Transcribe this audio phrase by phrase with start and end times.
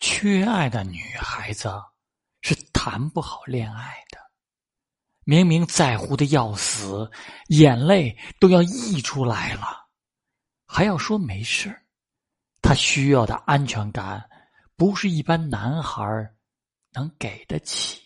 [0.00, 1.70] 缺爱的女孩子
[2.40, 4.18] 是谈不好恋爱的。
[5.24, 7.10] 明明在乎的要死
[7.48, 9.86] 眼泪都要溢出来了。
[10.66, 11.74] 还要说没事
[12.62, 14.28] 她需要的安全感
[14.76, 16.04] 不是一般男孩
[16.92, 18.05] 能给得起。